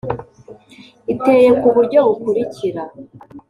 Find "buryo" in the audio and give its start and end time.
1.75-1.99